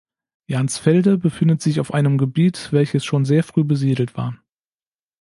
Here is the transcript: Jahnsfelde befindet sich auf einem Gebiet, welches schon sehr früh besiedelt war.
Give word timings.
Jahnsfelde 0.47 1.19
befindet 1.19 1.61
sich 1.61 1.79
auf 1.79 1.93
einem 1.93 2.17
Gebiet, 2.17 2.69
welches 2.71 3.05
schon 3.05 3.23
sehr 3.23 3.43
früh 3.43 3.63
besiedelt 3.63 4.17
war. 4.17 4.35